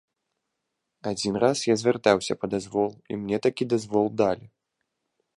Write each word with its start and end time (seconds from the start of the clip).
Адзін 1.09 1.33
раз 1.43 1.57
я 1.67 1.75
звяртаўся 1.81 2.35
па 2.45 2.49
дазвол, 2.53 2.89
і 3.13 3.19
мне 3.25 3.37
такі 3.47 3.63
дазвол 3.75 4.05
далі. 4.23 4.45